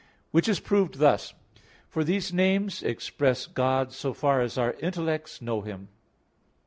Which 0.31 0.49
is 0.49 0.59
proved 0.59 0.95
thus. 0.95 1.35
For 1.87 2.03
these 2.03 2.33
names 2.33 2.81
express 2.81 3.45
God, 3.45 3.91
so 3.93 4.13
far 4.13 4.41
as 4.41 4.57
our 4.57 4.73
intellects 4.79 5.43
know 5.43 5.61
Him. 5.61 5.89